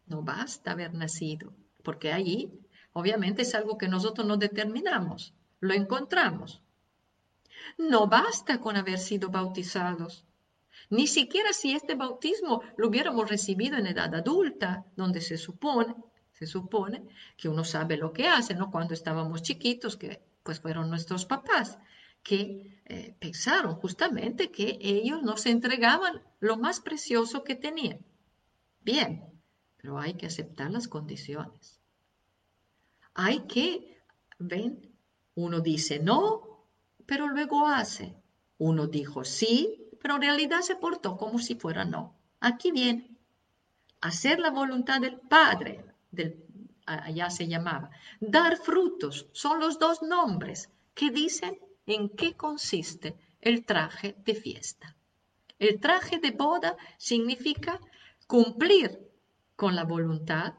[0.08, 2.52] No basta haber nacido, porque ahí
[2.92, 6.62] obviamente es algo que nosotros no determinamos, lo encontramos.
[7.76, 10.24] No basta con haber sido bautizados.
[10.90, 15.94] Ni siquiera si este bautismo lo hubiéramos recibido en edad adulta, donde se supone
[16.38, 17.02] se supone
[17.36, 18.70] que uno sabe lo que hace, ¿no?
[18.70, 21.78] Cuando estábamos chiquitos, que pues fueron nuestros papás,
[22.22, 27.98] que eh, pensaron justamente que ellos nos entregaban lo más precioso que tenían.
[28.82, 29.24] Bien,
[29.88, 31.80] pero hay que aceptar las condiciones.
[33.14, 34.02] Hay que,
[34.38, 34.94] ven,
[35.34, 36.66] uno dice no,
[37.06, 38.14] pero luego hace.
[38.58, 42.14] Uno dijo sí, pero en realidad se portó como si fuera no.
[42.38, 43.16] Aquí viene.
[44.02, 45.82] Hacer la voluntad del Padre,
[46.84, 47.88] allá se llamaba.
[48.20, 54.94] Dar frutos son los dos nombres que dicen en qué consiste el traje de fiesta.
[55.58, 57.80] El traje de boda significa
[58.26, 59.07] cumplir
[59.58, 60.54] con la voluntad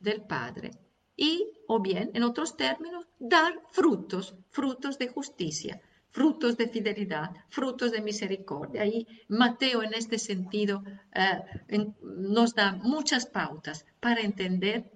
[0.00, 0.70] del Padre
[1.14, 7.92] y o bien, en otros términos, dar frutos, frutos de justicia, frutos de fidelidad, frutos
[7.92, 8.86] de misericordia.
[8.86, 10.82] Y Mateo en este sentido
[11.14, 14.90] eh, nos da muchas pautas para entender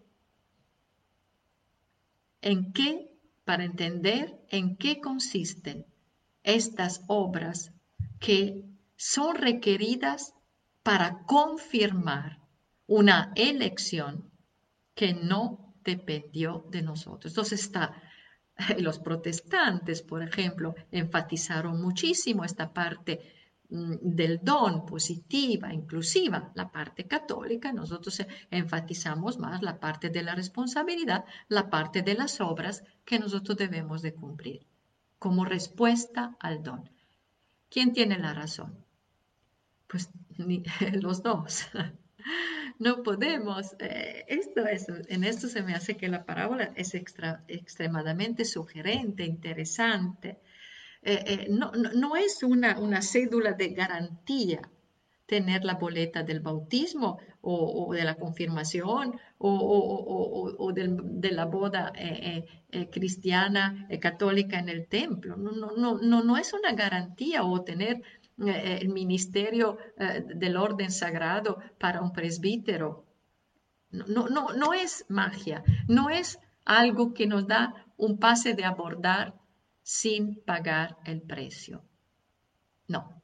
[2.41, 5.85] en qué, para entender en qué consisten
[6.43, 7.71] estas obras
[8.19, 8.65] que
[8.97, 10.33] son requeridas
[10.83, 12.42] para confirmar
[12.93, 14.31] una elección
[14.95, 17.33] que no dependió de nosotros.
[17.33, 18.03] Entonces está,
[18.79, 23.21] los protestantes, por ejemplo, enfatizaron muchísimo esta parte
[23.71, 30.35] mm, del don positiva, inclusiva, la parte católica, nosotros enfatizamos más la parte de la
[30.35, 34.67] responsabilidad, la parte de las obras que nosotros debemos de cumplir
[35.19, 36.91] como respuesta al don.
[37.71, 38.85] ¿Quién tiene la razón?
[39.87, 40.11] Pues
[41.01, 41.69] los dos.
[42.79, 44.63] No podemos, eh, esto,
[45.09, 50.39] en esto se me hace que la parábola es extra, extremadamente sugerente, interesante.
[51.03, 54.63] Eh, eh, no, es una, una cédula de garantía
[55.27, 61.93] tener la boleta del bautismo o, de la confirmación o, de la boda
[62.91, 65.37] cristiana católica en el templo.
[65.37, 68.03] No, no, no, no es una garantía o tener
[68.39, 73.05] eh, el ministerio eh, del orden sagrado para un presbítero.
[73.91, 79.35] No, no, no es magia, no es algo que nos da un pase de abordar
[79.83, 81.85] sin pagar el precio.
[82.89, 83.23] No.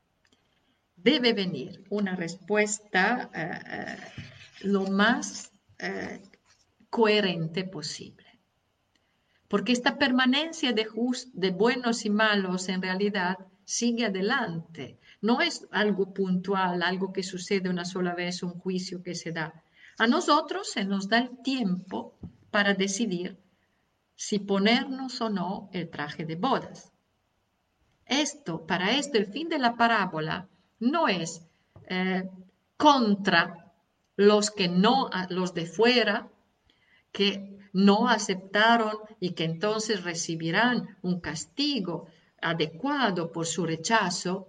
[0.97, 3.97] Debe venir una respuesta eh,
[4.61, 5.53] lo más
[6.91, 8.27] coherente posible.
[9.47, 10.89] Porque esta permanencia de,
[11.33, 13.39] de buenos y malos en realidad
[13.69, 14.99] sigue adelante.
[15.21, 19.63] No es algo puntual, algo que sucede una sola vez, un juicio que se da.
[19.99, 22.15] A nosotros se nos da el tiempo
[22.51, 23.37] para decidir
[24.17, 26.91] si ponernos o no el traje de bodas.
[28.07, 30.49] Esto, para esto, el fin de la parábola
[30.81, 31.43] no es
[31.91, 32.27] eh,
[32.79, 33.75] contra
[34.17, 36.31] los que no, los de fuera,
[37.13, 42.09] que no aceptaron y que entonces recibirán un castigo
[42.41, 44.49] adecuado por su rechazo,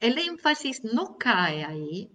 [0.00, 2.10] el énfasis no cae ahí,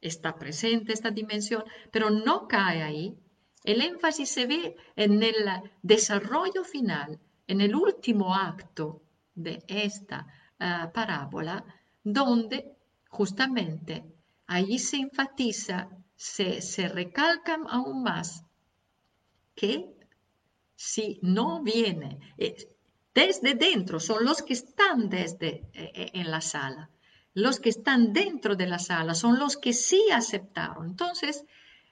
[0.00, 3.18] está presente esta dimensión, pero no cae ahí.
[3.64, 5.34] El énfasis se ve en el
[5.82, 9.02] desarrollo final, en el último acto
[9.34, 10.26] de esta
[10.58, 11.64] ah, parábola,
[12.04, 12.76] donde
[13.08, 14.04] justamente
[14.46, 18.44] allí se enfatiza, se, se recalca aún más
[19.54, 19.98] que
[20.76, 22.54] si no viene, eh,
[23.18, 26.88] desde dentro, son los que están desde eh, eh, en la sala.
[27.34, 30.86] Los que están dentro de la sala son los que sí aceptaron.
[30.90, 31.44] Entonces,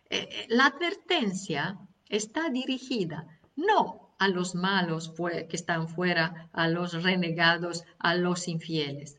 [0.09, 5.13] eh, la advertencia está dirigida no a los malos
[5.49, 9.19] que están fuera, a los renegados, a los infieles.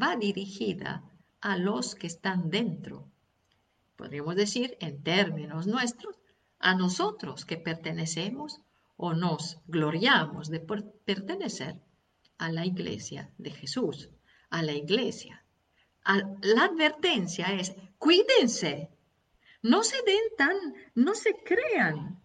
[0.00, 1.02] Va dirigida
[1.40, 3.08] a los que están dentro.
[3.96, 6.16] Podríamos decir, en términos nuestros,
[6.60, 8.60] a nosotros que pertenecemos
[8.96, 11.80] o nos gloriamos de pertenecer
[12.38, 14.10] a la iglesia de Jesús,
[14.50, 15.44] a la iglesia.
[16.04, 18.90] la advertencia es, cuídense,
[19.62, 20.56] no se den tan,
[20.94, 22.20] no se crean,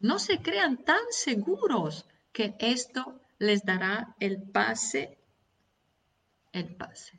[0.00, 5.18] no se crean tan seguros que esto les dará el pase,
[6.52, 7.18] el pase.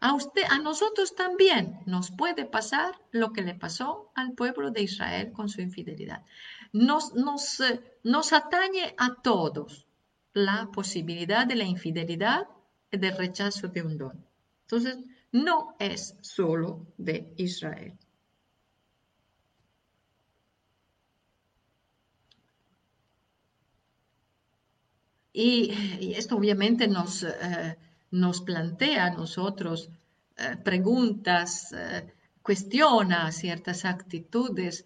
[0.00, 4.82] A usted, a nosotros también nos puede pasar lo que le pasó al pueblo de
[4.82, 6.24] Israel con su infidelidad.
[6.72, 7.62] Nos, nos,
[8.02, 9.86] nos atañe a todos
[10.32, 12.48] la posibilidad de la infidelidad
[12.90, 14.26] y del rechazo de un don.
[14.62, 14.98] Entonces,
[15.32, 17.98] no es solo de Israel.
[25.32, 27.78] Y, esto obviamente nos, eh,
[28.10, 29.88] nos plantea a nosotros
[30.36, 32.12] eh, preguntas, eh,
[32.42, 34.84] cuestiona ciertas actitudes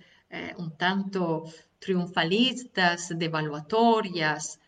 [0.59, 1.45] un tanto
[1.79, 4.61] triunfalistas, devaluatorias,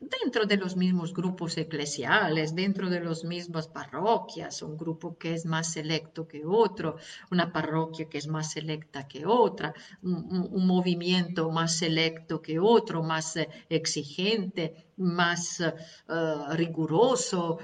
[0.00, 5.44] dentro de los mismos grupos eclesiales, dentro de las mismas parroquias, un grupo que es
[5.44, 6.96] más selecto que otro,
[7.30, 13.34] una parroquia que es más selecta que otra, un, movimiento más selecto que otro, más
[13.68, 15.62] exigente, más
[16.52, 17.58] riguroso,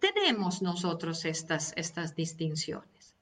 [0.00, 3.14] tenemos nosotros estas, estas distinciones.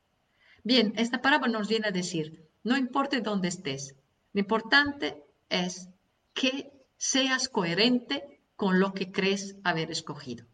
[0.64, 3.94] Bien, esta parábola nos viene a decir, no importa dónde estés,
[4.32, 5.88] lo importante es
[6.34, 10.44] que seas coherente con lo que crees haber escogido.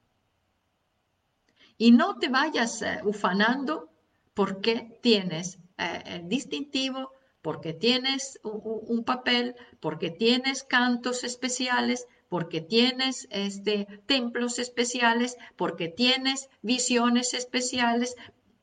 [1.79, 3.91] Y no te vayas eh, ufanando
[4.35, 13.27] porque tienes eh, el distintivo porque tienes un, papel, porque tienes cantos especiales, porque tienes
[13.31, 18.15] este, templos especiales, porque tienes visiones especiales.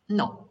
[0.08, 0.50] No,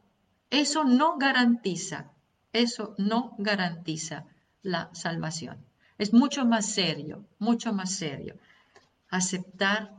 [0.51, 2.13] eso no garantiza,
[2.61, 4.27] eso no garantiza
[4.63, 5.65] la salvación.
[5.99, 8.37] Es mucho más serio, mucho más serio.
[9.11, 9.95] Aceptar,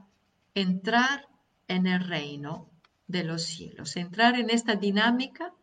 [0.53, 1.27] entrar
[1.67, 2.69] en el reino
[3.07, 5.53] de los cielos, entrar en esta dinámica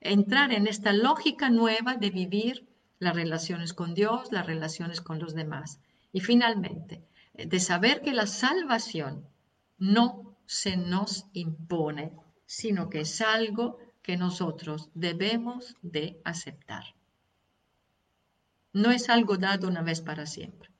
[0.00, 5.34] entrar en esta lógica nueva de vivir las relaciones con Dios, las relaciones con los
[5.34, 5.80] demás.
[6.12, 7.04] Y finalmente,
[7.34, 9.26] de saber que la salvación
[9.78, 12.12] no se nos impone,
[12.46, 13.78] sino que es algo
[14.08, 16.84] que nosotros debemos de aceptar.
[18.72, 20.70] No es algo dado una vez para siempre.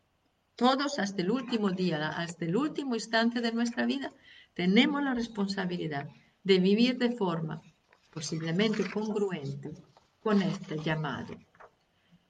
[0.57, 4.15] Todos hasta el último día, hasta el último instante de nuestra vida,
[4.55, 6.09] tenemos la responsabilidad
[6.43, 7.61] de vivir de forma
[8.11, 9.73] posiblemente congruente
[10.21, 11.35] con este llamado.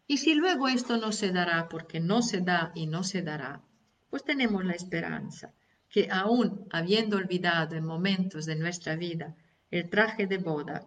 [0.08, 3.62] Y si luego esto no se dará porque no se da y no se dará,
[4.10, 5.54] pues tenemos la esperanza
[5.90, 9.36] que aún habiendo olvidado en momentos de nuestra vida
[9.70, 10.86] el traje de boda,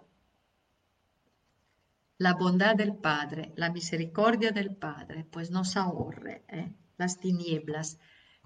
[2.17, 6.71] la bondad del Padre, la misericordia del Padre, pues nos ahorre ¿eh?
[6.97, 7.97] las tinieblas,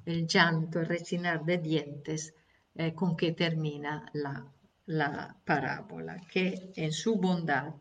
[0.06, 2.34] el llanto, el rechinar de dientes
[2.76, 4.52] eh, con que termina la
[4.86, 7.74] la parábola, que en su bondad,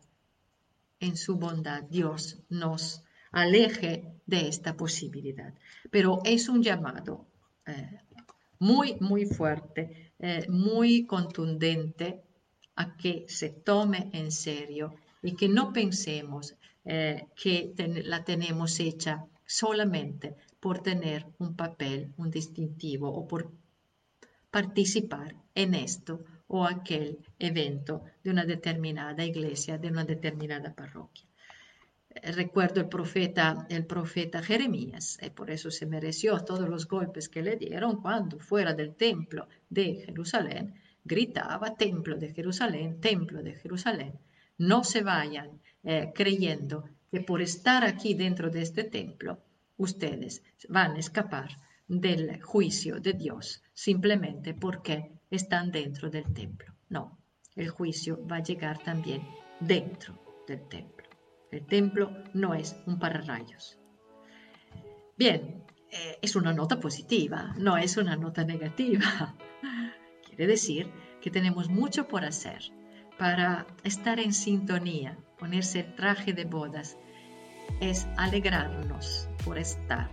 [1.01, 5.55] en su bondad Dios nos aleje de esta posibilidad.
[5.91, 7.27] Pero es un llamado
[7.67, 8.01] eh,
[8.59, 10.13] muy, muy fuerte,
[10.49, 12.24] muy contundente
[12.77, 16.55] a que se tome en serio y que no pensemos
[16.85, 17.73] eh, que
[18.05, 23.53] la tenemos hecha solamente por tener un papel, un distintivo o por
[24.51, 31.27] participar en esto o aquel evento de una determinada iglesia, de una determinada parroquia.
[32.11, 37.29] Eh, recuerdo el profeta, el profeta Jeremías, y por eso se mereció todos los golpes
[37.29, 43.55] que le dieron cuando fuera del templo de Jerusalén gritaba, templo de Jerusalén, templo de
[43.55, 44.19] Jerusalén.
[44.59, 49.43] No se vayan eh, creyendo que por estar aquí dentro de este templo,
[49.77, 56.75] ustedes van a escapar del juicio de Dios simplemente porque están dentro del templo.
[56.89, 57.19] No,
[57.55, 59.23] el juicio va a llegar también
[59.61, 61.09] dentro del templo.
[61.51, 63.79] El templo no es un pararrayos.
[65.17, 69.37] Bien, eh, es una nota positiva, no es una nota negativa.
[70.37, 70.91] Quiere decir
[71.23, 72.61] que tenemos mucho por hacer
[73.19, 76.97] para estar en sintonía, ponerse el traje de bodas,
[77.81, 80.11] es alegrarnos por estar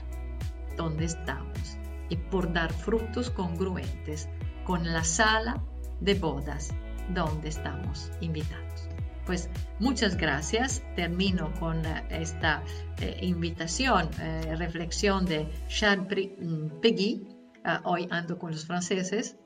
[0.78, 1.78] donde estamos
[2.10, 4.30] y por dar frutos congruentes
[4.64, 5.64] con la sala
[6.00, 6.72] de bodas
[7.14, 8.90] donde estamos invitados.
[9.26, 9.50] Pues
[9.80, 10.84] muchas gracias.
[10.96, 12.64] Termino con eh, esta
[13.00, 16.30] eh, invitación, eh, reflexión de Charles
[16.82, 17.28] Peggy.
[17.64, 19.38] Ah, hoy ando con los franceses.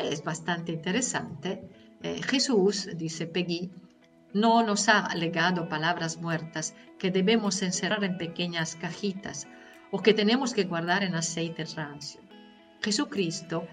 [0.00, 1.68] Es bastante interesante.
[2.02, 3.70] Jesús, dice Peggy,
[4.32, 9.46] no nos ha legado palabras muertas que debemos encerrar en pequeñas cajitas
[9.90, 12.20] o que tenemos que guardar en aceite rancio.
[12.80, 13.68] Jesucristo,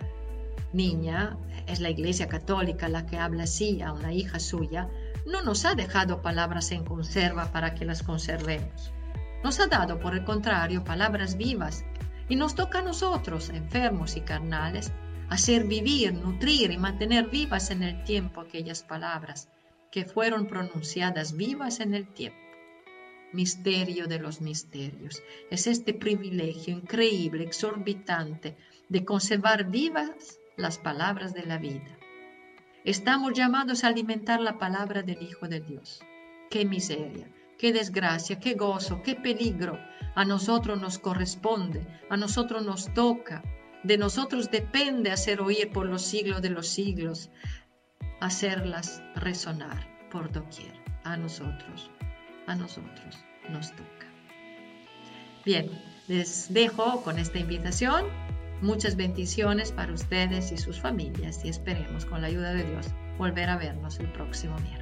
[0.74, 4.89] niña, es la Iglesia Católica la que habla así a una hija suya,
[5.26, 8.91] no nos ha dejado palabras en conserva para que las conservemos.
[9.43, 11.86] Nos ha dado, por el contrario, palabras vivas
[12.28, 14.91] y nos toca a nosotros, enfermos y carnales,
[15.30, 19.49] hacer vivir, nutrir y mantener vivas en el tiempo aquellas palabras
[19.91, 22.49] que fueron pronunciadas vivas en el tiempo
[23.32, 25.21] misterio de los misterios.
[25.49, 28.57] Es este privilegio increíble, exorbitante,
[28.88, 31.97] de conservar vivas las palabras de la vida.
[32.84, 36.01] Estamos llamados a alimentar la palabra del Hijo de Dios.
[36.49, 39.77] Qué miseria, qué desgracia, qué gozo, qué peligro.
[40.15, 43.43] A nosotros nos corresponde, a nosotros nos toca,
[43.84, 47.30] de nosotros depende hacer oír por los siglos de los siglos,
[48.21, 50.73] hacerlas resonar por doquier,
[51.03, 51.89] a nosotros
[52.49, 54.07] a nosotros nos toca.
[55.45, 55.69] Bien,
[56.07, 58.05] les dejo con esta invitación.
[58.61, 63.49] Muchas bendiciones para ustedes y sus familias y esperemos con la ayuda de Dios volver
[63.49, 64.78] a vernos el próximo miércoles.